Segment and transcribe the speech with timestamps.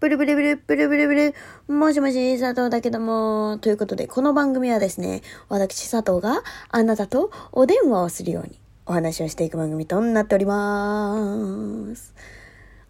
[0.00, 1.34] ブルブルブルブルブルブル。
[1.66, 3.58] もしもし、佐藤だけども。
[3.60, 12.14] ということで、この番組はですね、私佐藤があなたとお電話をするようにお話をしていく番組となっております。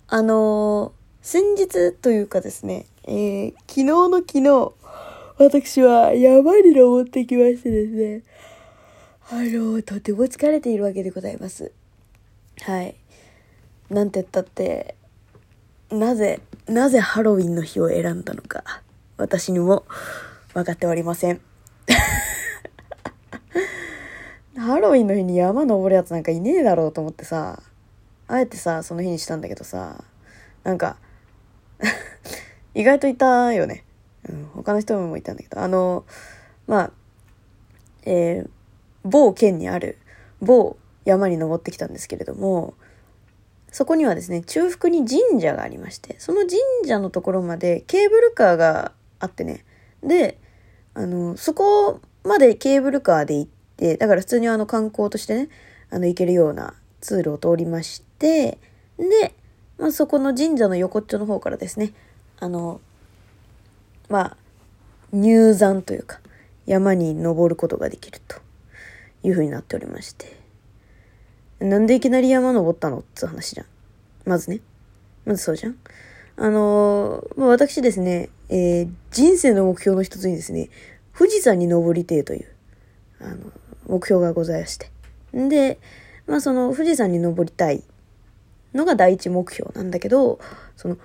[0.09, 0.93] あの
[1.23, 4.73] 先日というかですね、えー、昨日の昨日、
[5.39, 8.23] 私は山に登ってきましてですね、
[9.31, 11.73] あのとても疲れているわけでございます。
[12.61, 12.97] はい。
[13.89, 14.95] なんて言ったって、
[15.91, 18.83] なぜ、なぜハロウィンの日を選んだのか、
[19.17, 19.87] 私にも
[20.53, 21.41] 分かっておりません。
[24.55, 27.63] ハロウィンの日に山登るやつなんかいねえだろうと思ってさ、
[28.27, 30.05] あえてさ、その日にしたんだけどさ、
[30.63, 30.99] なんか、
[32.75, 33.85] 意外といたよね。
[34.29, 36.05] うん、他の人もいたんだけど、あの、
[36.67, 36.93] まあ、
[38.03, 38.51] えー、
[39.05, 39.97] 某県にある
[40.43, 40.77] 某
[41.07, 42.75] 山に登ってきたんですけれども、
[43.71, 49.65] そこにはですね、中腹に神社がありまして、その神社のところまでケーブルカーがあってね、
[50.03, 50.39] で、
[50.95, 55.49] あの、そこまでケーブルカーで行って、だから普通にあの観光としてね、
[55.91, 58.59] あの行けるような通路を通りまして、
[58.99, 59.35] で、
[59.79, 61.93] まあ、そこの神社の横っちょの方からですね、
[62.41, 62.81] あの、
[64.09, 64.37] まあ、
[65.13, 66.21] 入山というか、
[66.67, 68.37] 山に登ることができると
[69.23, 70.38] いう風になっておりまして。
[71.61, 73.67] なんでいきなり山登ったのって話じゃん。
[74.25, 74.61] まずね。
[75.25, 75.77] まずそうじゃん。
[76.37, 80.71] あのーまあ、私ですね、えー人生の目標の一つにですね、
[81.17, 82.47] 富士山に登りてえという、
[83.21, 83.37] あの、
[83.89, 84.91] 目標がございまして。
[85.37, 85.81] んで、
[86.27, 87.83] まあその富士山に登りたい
[88.73, 90.39] のが第一目標なんだけど、
[90.77, 90.97] その、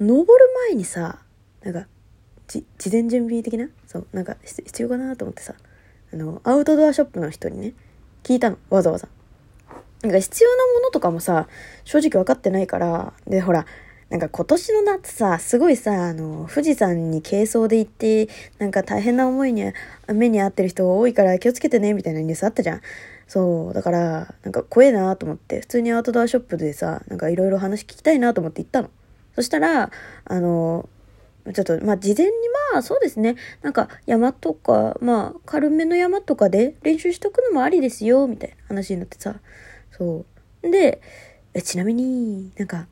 [0.00, 1.18] 登る前にさ、
[1.62, 1.86] なんか、
[2.46, 5.54] じ、事前準備的なそう、なんか必要かなと思ってさ、
[6.12, 7.74] あの、アウトドアショップの人にね、
[8.22, 9.08] 聞いたの、わざわざ。
[10.02, 11.48] なんか必要なものとかもさ、
[11.84, 13.66] 正直分かってないから、で、ほら、
[14.10, 19.72] なんか今年の夏さ、すごいさ、あの、富士山に軽装で行って、なんか大変な思いに、
[20.12, 22.80] 目に遭ってる人多いから気をつけてね、みたいなニュースあったじゃん。
[23.26, 28.90] そう、だから、なんか怖えなと思って、普通にアウトドアショップでさ、なんかいろいろ話聞きたいなと思って行ったの。
[29.34, 29.90] そしたら、
[30.24, 30.88] あの、
[31.52, 32.32] ちょっと、まあ、事前に
[32.72, 33.36] まあ、そうですね。
[33.60, 39.36] なんか、山とか、まあ、軽めの山とかで練習しとくのもありですよ、みたいな話になってさ。
[39.90, 40.24] そ
[40.62, 40.70] う。
[40.70, 41.00] で、
[41.62, 42.86] ちなみになんか、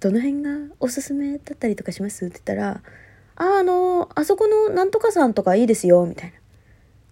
[0.00, 2.24] どの辺がおすすめだったりとかします？
[2.26, 2.82] って言ったら、
[3.36, 6.36] あ、あの、あそこのなんとかさんとかいいですよ、みたいな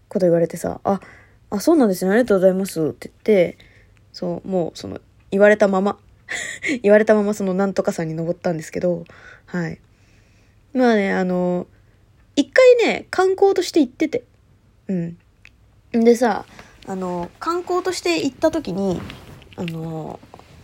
[0.08, 1.00] こと言われてさ、あ、
[1.50, 3.58] あ、そうなんですね、ありがとうございますって言って、
[4.12, 5.98] そう、もうその、言われたまま、
[6.82, 9.04] 言われたままそのなんとかさんに登ったんですけど、
[9.46, 9.80] はい。
[10.72, 11.66] まあね、あの、
[12.36, 14.24] 一回ね、観光として行ってて、
[14.88, 15.18] うん。
[15.92, 16.44] でさ、
[16.86, 19.00] あの、観光として行った時に、
[19.60, 20.18] あの、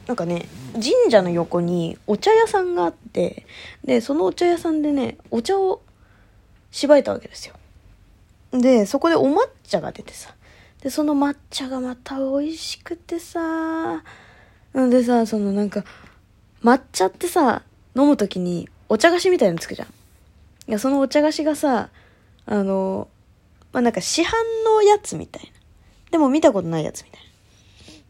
[0.06, 3.44] なんかね、神社の横にお茶屋さんがあって、
[3.84, 5.82] で、そのお茶屋さんでね、お茶を
[6.70, 7.54] しばいたわけですよ。
[8.52, 10.34] で、そこでお抹茶が出てさ。
[10.80, 14.02] で、その抹茶がまた美味しくてさ。
[14.78, 15.84] んでさ、そのなんか、
[16.62, 17.62] 抹茶ってさ、
[17.94, 19.88] 飲むときにお茶菓子みたいなのつくじゃん。
[19.88, 19.92] い
[20.72, 21.90] や、そのお茶菓子がさ、
[22.46, 23.08] あの、
[23.74, 24.30] まあ、なんか市販
[24.64, 25.50] のやつみたいな。
[26.12, 27.26] でも見たことないやつみたいな。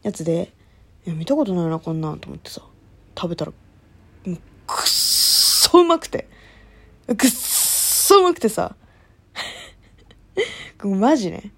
[0.03, 0.53] やつで、
[1.07, 2.61] いや、見たことないな、こんなんと思ってさ、
[3.17, 3.53] 食べたら、
[4.25, 4.37] もう
[4.67, 6.27] くっそうまくて。
[7.15, 8.75] くっそうまくてさ、
[10.83, 11.53] マジね。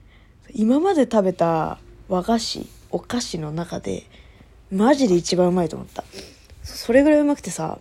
[0.54, 4.04] 今まで食べた和菓子、お菓子の中で、
[4.72, 6.04] マジで一番うまいと思った。
[6.62, 7.80] それぐらいうまくてさ、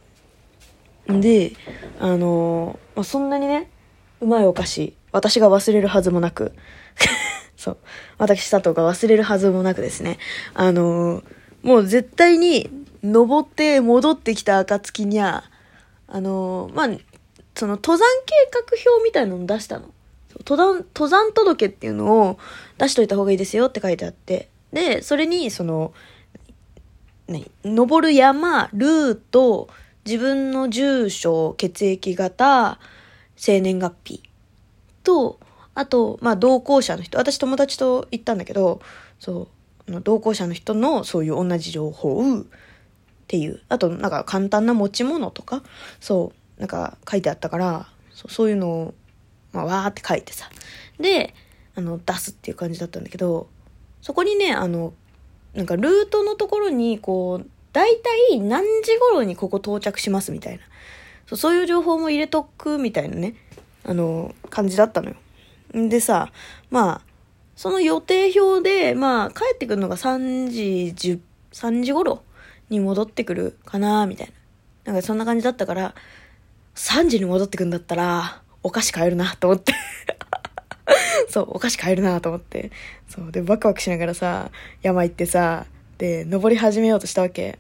[1.07, 1.53] で、
[2.01, 3.69] あのまあ、そんなにね、
[4.23, 6.55] うまいお菓子、私が忘れるはずもなく、
[7.59, 7.77] そう、
[8.17, 10.19] 私佐藤が忘れるはずもなくですね、
[10.55, 12.71] あのーもう絶対に
[13.03, 15.45] 登って戻ってきた暁にゃ、
[16.07, 16.89] あのまあ、
[17.55, 18.61] その登山計画
[18.93, 19.91] 表みたいなの出したの。
[20.47, 22.39] 登山、登山届っていうのを
[22.79, 24.49] 出しといた方がいいですよって書いてあって。
[24.73, 25.93] で、それに、その、
[27.27, 29.69] 何登る山、ルート、
[30.07, 32.79] 自分の住所、血液型、
[33.37, 34.23] 生年月日
[35.03, 35.39] と、
[35.75, 37.19] あと、まあ、同行者の人。
[37.19, 38.81] 私友達と行ったんだけど、
[39.19, 39.49] そう、
[39.91, 42.45] の同行者の人のそういう同じ情報っ
[43.27, 43.61] ていう。
[43.69, 45.63] あと、なんか簡単な持ち物とか、
[46.01, 48.95] そう、なんか書いてあったから、そういうのを、
[49.53, 50.51] まあ、わーって書いてさ。
[50.99, 51.35] で、
[51.75, 53.49] あの、出すっていう感じだったんだけど、
[54.03, 54.93] そこにね、あの、
[55.55, 57.97] なんかルートのところに、こう、大
[58.31, 60.65] 体何時頃にここ到着しますみたいな。
[61.27, 63.35] そうそういう情報も入れとくみたいなね、
[63.85, 65.17] あの、感じだったのよ。
[65.77, 66.33] んでさ、
[66.71, 67.08] まあ、
[67.59, 71.21] その予定表で、まあ、帰ってくるのが3時10、
[71.51, 72.23] 3時頃
[72.71, 74.33] に戻ってくるかな、みたい
[74.85, 74.93] な。
[74.93, 75.93] なんかそんな感じだったから、
[76.77, 79.75] 3時に戻ってくんだったら、お菓子買えるな、と思って。
[81.31, 82.71] そう、お菓子買えるな、と思って。
[83.09, 84.53] そう、で、ワクワクしながらさ、
[84.83, 85.67] 山行ってさ、
[85.99, 87.59] で、登り始めようとしたわけ。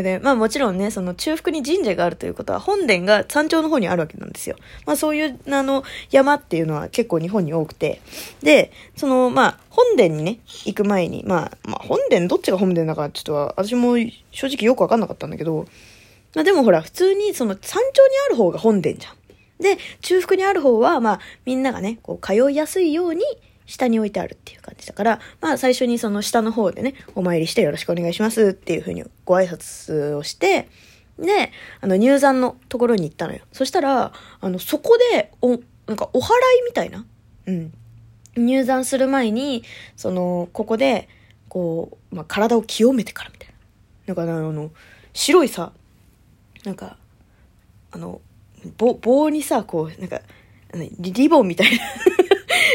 [0.00, 4.56] で、まあもちろんね、その中腹に神社があるということは、本殿が山頂の方にあるわけなんですよ。
[4.86, 8.00] まあそういう、あの、山っていうのは結構日本に多くて。
[8.42, 13.96] で、その、まあ、本殿にね、行く前に、まあ、まあ本殿、どっちが本殿だかちょっと私も
[14.30, 15.66] 正直よくわかんなかったんだけど、
[16.34, 19.14] まあでもほら、普通にその山頂にある方が本殿じゃん。
[19.62, 23.22] で、中腹にある方は、まあ、みんながね、こう、通いやすいように、
[23.66, 30.68] 下に置いてあるっていう感じだから、まあ最初にその下の方でね、お参りしてよろしくお願いしますっていう風にご挨拶をして、
[31.18, 33.40] で、あの入山のところに行ったのよ。
[33.52, 37.04] そしたら、あの、そこで、お、なんかお祓いみたいな。
[37.46, 37.72] うん。
[38.36, 39.62] 入山する前に、
[39.96, 41.08] その、ここで、
[41.48, 43.48] こう、まあ体を清めてからみたい
[44.06, 44.14] な。
[44.14, 44.70] なんかあの、
[45.12, 45.72] 白いさ、
[46.64, 46.96] なんか、
[47.90, 48.20] あの、
[48.78, 50.20] 棒、棒にさ、こう、なんか、
[50.98, 51.78] リボンみたいな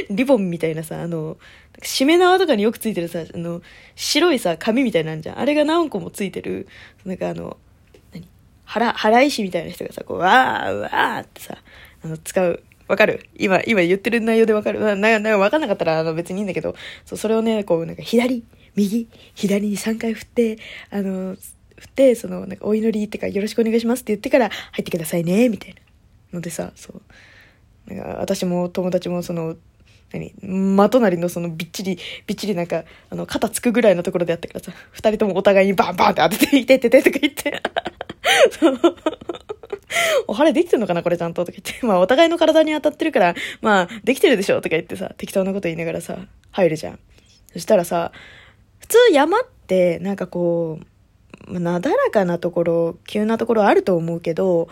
[0.09, 1.38] リボンみたいなさ、あの、
[1.81, 3.61] しめ縄とかによくついてるさ、あの、
[3.95, 5.39] 白いさ、紙みたいなんじゃん。
[5.39, 6.67] あれが何個もついてる、
[7.05, 7.57] なんかあの、
[8.13, 8.27] 何？
[8.65, 11.57] 腹、腹石みたいな人がさ、こう、わー、わーってさ、
[12.03, 12.63] あの、使う。
[12.88, 13.25] わかる？
[13.38, 14.79] 今、今言ってる内容でわかる？
[14.79, 16.73] な、な、な、わかんなかったら、あの、別にいいんだけど、
[17.05, 18.44] そう、それをね、こう、なんか、左、
[18.75, 20.57] 右、左に3回振って、
[20.89, 21.35] あの、
[21.77, 25.81] 振って、その、なんか、お祈りってか、よろしくお願いしますって言ってから、入ってくださいね、みたいな。
[26.33, 27.94] のでさ、そう。
[27.94, 29.57] なんか、私も友達も、その、
[30.13, 37.62] 何的なりのそのびっちり、びっちりなんか、あの、肩つくぐらいのところでやったからさ、二人ともお互いにバンバンって当てて、いてててとか言って。
[40.27, 41.86] お晴れできてるのかなこれちゃんととか言って。
[41.86, 46.18] まあ、お互いの体に当たってるから、まあ、できてるでしょとか言ってさ、適当なこと言いながらさ、
[46.51, 47.00] 入るじゃん。
[47.54, 48.12] そしたらさ、
[48.80, 50.80] 普通山って、なんかこ
[51.48, 54.68] う、なだらかなところ、急なところあると思うけど、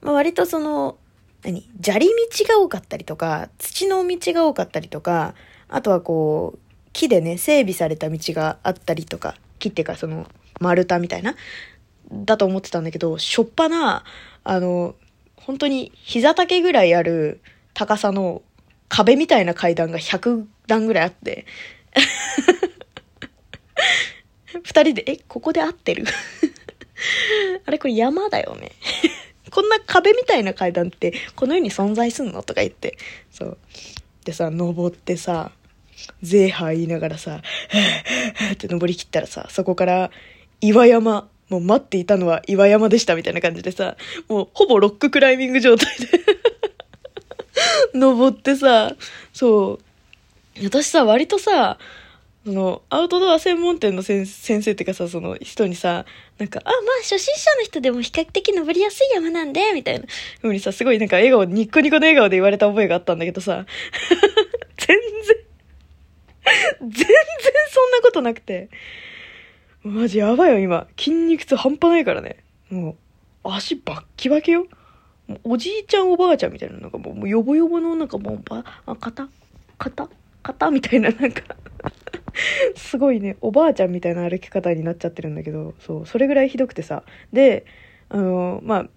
[0.00, 0.96] まあ、割とその、
[1.42, 1.68] 何？
[1.82, 5.34] 砂利道が多かったりとか、土の道が多かったりとか、
[5.68, 6.58] あとはこう、
[6.92, 10.26] 木でね、整備された道があったりとか、木っていうかその、
[10.60, 11.36] 丸太みたいな、
[12.12, 14.04] だと思ってたんだけど、しょっぱな、
[14.44, 14.94] あの、
[15.36, 17.40] 本当に膝丈ぐらいある
[17.72, 18.42] 高さの
[18.88, 21.46] 壁みたいな階段が100段ぐらいあって、
[24.62, 26.04] 二人で、え、ここで合ってる？
[27.64, 28.72] あれこれ山だよね。
[29.50, 32.42] こんな壁みたいな階段ってこの世に存在すんの？
[32.42, 32.96] とか言って。
[33.30, 33.58] そう。
[34.24, 35.50] でさ、登ってさ、
[36.22, 37.42] ゼーハー言いながらさ、
[38.52, 40.10] って登り切ったらさ、そこから
[40.60, 43.96] 岩山、もう待っていたのは岩山でしたみたいな感じでさ、
[44.28, 46.06] もうほぼロッククライミング状態で
[47.98, 48.94] 登ってさ、
[49.32, 49.78] そ
[50.58, 50.64] う。
[50.64, 51.78] 私さ、割とさ、
[52.44, 56.06] その、アウトドア専門店の先生っていうかさ、その人にさ、
[56.38, 60.06] なんか、あ、まあ初心者の人でも比較的登りやすい山なんで、みたいな
[60.40, 63.66] 風にさ、すごいなんか笑顔、ニッコニコの笑顔で言われた覚えがあったんだけどさ、
[64.78, 65.36] 全然、
[66.80, 67.06] 全然
[67.70, 68.70] そんなことなくて、
[69.82, 72.36] マジやばいよ今、筋肉痛半端ないからね。
[72.70, 72.96] も
[73.44, 74.66] う、足バッキバキよ。
[75.26, 79.28] もうおじいちゃんおばあちゃんみたいな、なんかもう、もうヨボヨボのなんかもう、ば、あ、肩？
[79.78, 80.08] 肩？
[80.42, 80.70] 肩？
[80.70, 81.42] みたいな、なんか。
[82.76, 87.02] すごいね、おばあちゃんみたいな歩き方になっちゃってるんだけど、そう、それぐらいひどくてさ。
[87.32, 87.64] で、
[88.08, 88.88] あのまあ、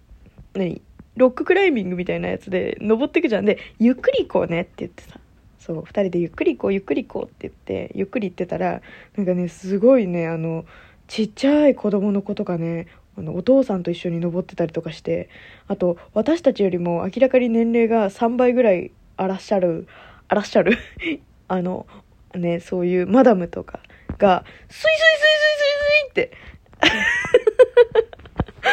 [0.54, 0.82] 何
[1.16, 3.44] ロッククライミングみたいなやつで登ってくじゃん。
[3.44, 5.20] で、ゆっくり行こうねって言ってさ。
[5.58, 8.82] そう、二人でゆっくり行こう、ゆっくり行こうって言って、ゆっくり行ってたら、
[9.16, 10.66] なんかね、すごいね、あの、
[11.06, 12.86] ちっちゃい子供の子とかね、
[13.16, 15.28] あの、お父さんと一緒に登ってたりとかして、
[15.68, 19.86] あと、私たちよりも明らかに年齢が3倍ぐらいいらっしゃる、
[20.28, 20.76] いらっしゃる
[21.48, 21.86] あの、
[22.38, 23.80] ね、そういうマダムとか
[24.18, 24.92] が、スイスイスイスイ
[25.32, 25.48] スイス
[26.06, 26.32] イって、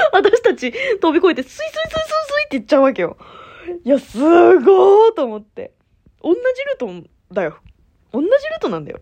[0.13, 1.77] 私たち飛び越えて、スイスイスイスイスイ
[2.45, 3.17] って行っちゃうわけよ。
[3.83, 4.17] いや、す
[4.59, 5.71] ごーと思って。
[6.21, 7.57] 同じルートだよ。
[8.11, 8.99] 同じルートなんだよ。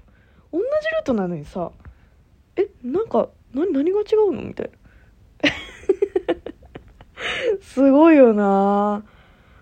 [0.51, 1.71] 同じルートなのにさ、
[2.55, 4.41] え、なんか、な、何が違うの？
[4.43, 4.69] みたい
[5.43, 5.49] な。
[7.61, 9.03] すごいよな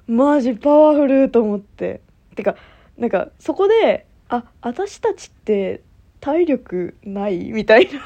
[0.07, 2.01] マジパワフルと思って。
[2.35, 2.55] てか、
[2.97, 5.81] なんか、そこで、あ、私たちって
[6.19, 7.91] 体力ないみたいな。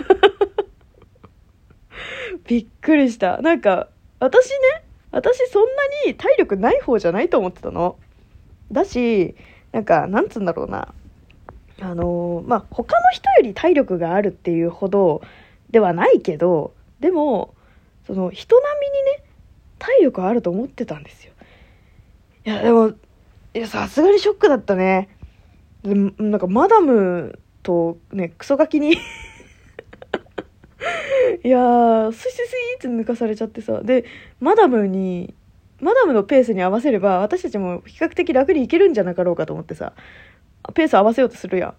[2.48, 3.42] びっくりした。
[3.42, 3.88] なんか、
[4.20, 5.70] 私ね、私そんな
[6.08, 7.98] に体力ない方じゃないと思ってたの。
[8.72, 9.36] だし、
[9.72, 10.94] なんか、なんつうんだろうな。
[11.82, 15.24] あのーまあ、他の人より体力があるっていうほど
[15.72, 17.56] ではないけど、でも、
[18.06, 19.24] その人並みにね、
[19.80, 21.34] 体力あると思ってたんですよ。
[22.46, 22.94] いや、でも、い
[23.54, 25.10] や、さすがにショックだったね。
[25.84, 28.94] でなんか、マダムとね、クソガキに
[31.44, 33.82] いやー、スイスイスイって抜かされちゃってさ。
[33.82, 34.06] で、
[34.40, 35.34] マダムに、
[35.80, 39.94] マダムのペースに合わせれば、私たちも比較的楽にいけるんじゃなかろうかと思ってさ、
[40.74, 41.74] ペース合わせようとするやん。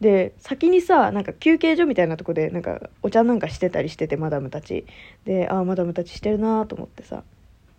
[0.00, 4.86] で、先にさ、なんか休憩所みたいなとこで、なんかお茶なんかしてたりしてて、マダムたち。
[5.24, 7.22] で、ああ、マダムたちしてるなと思ってさ。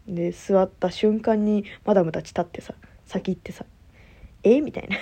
[0.08, 2.74] で、座った瞬間にマダムたち立ってさ、
[3.06, 3.66] 先行ってさ、
[4.44, 4.62] え？
[4.62, 4.98] みたいな。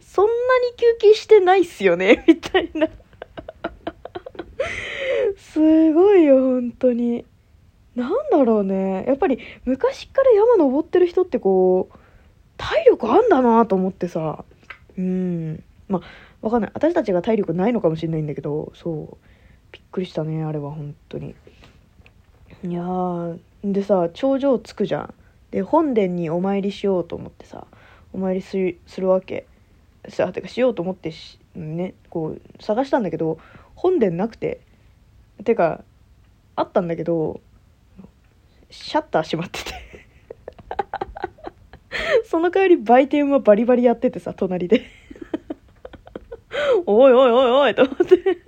[0.00, 2.24] そんなに休憩してないっすよね？
[2.28, 2.88] みたいな。
[5.36, 7.24] すごいよ、本当に。
[7.94, 9.04] なんだろうね。
[9.06, 11.98] やっぱり昔から山登ってる人ってこう、
[12.56, 14.44] 体力あんだなと思ってさ。
[14.96, 15.62] うん。
[15.88, 16.02] まあ、
[16.42, 16.70] わかんない。
[16.74, 19.16] 私たちが体力ないのかもしれないんだけど、そう。
[19.72, 21.34] びっくりしたね、あれは本当に。
[22.64, 25.14] いやー、でさ、頂上着くじゃん。
[25.50, 27.66] で、本殿にお参りしようと思ってさ、
[28.14, 29.46] お参りするするわけ。
[30.08, 33.38] さ、てかしようと思ってし、ね、こう、探したんだけど、
[33.74, 34.60] 本殿なくて。
[35.44, 35.82] てか、
[36.54, 37.40] あったんだけど、
[38.70, 39.72] シャッター閉まってて
[42.24, 44.82] その代わり売店はバリバリやっててさ、隣で
[46.86, 48.38] おいおいおいおいと思って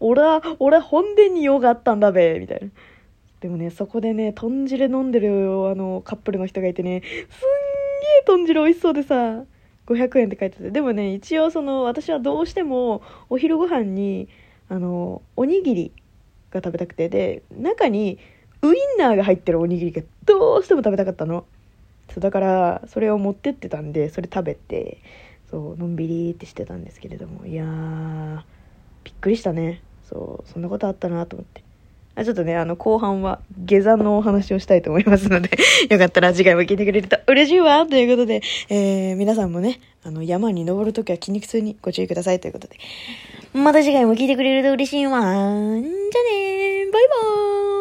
[0.00, 2.68] 俺は、俺は本殿に用があったんだべ、みたいな。
[3.40, 7.63] でもね、そこでね、豚汁飲んでるあのカップルの人がいてね、すん
[8.04, 9.44] げえ豚汁美味しそうでさ、
[9.86, 10.70] 500円って書いてて。
[10.70, 14.28] でもね、一応その、私はどうしてもお昼ご飯に、
[14.68, 15.92] あの、おにぎり
[16.50, 18.18] が食べたくて、で、中に
[18.62, 21.46] ウインナーが入ってるおにぎりがどうしても食べたかったの。
[22.10, 25.02] そう、だから、それを持ってってたんで、それ食べて、
[25.50, 28.44] そう、のんびりってしてたんですけれども、いやー、
[29.04, 29.84] びっくりしたね。
[30.04, 31.64] そう、そんなことあったなと思って。
[32.16, 35.50] あちょっとね、あの、後半は下山のお話をしたいと思いますので
[35.90, 37.86] よかったら次回も聞いてくれると嬉しいわ。
[37.86, 42.40] ということで、えー、皆さんもね、あの、山に登るときは筋肉痛にご注意ください。
[42.40, 42.76] ということで、
[43.52, 45.20] また次回も聞いてくれると嬉しいわ。
[45.20, 45.80] じゃあね
[46.92, 47.73] バイバーイ。